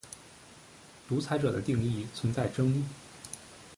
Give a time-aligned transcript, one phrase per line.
[1.07, 2.83] 独裁者的定义存在争议。